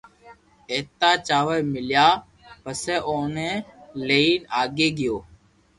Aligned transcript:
ايتا 0.71 1.11
چاور 1.27 1.59
ميليا 1.73 2.07
پسو 2.63 2.95
اوني 3.07 3.51
لئين 4.07 4.41
آگي 4.61 4.89
گيو 4.97 5.17